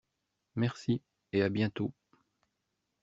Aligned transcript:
Merci! 0.55 0.99
Et 1.31 1.43
à 1.43 1.49
bientôt! 1.49 1.93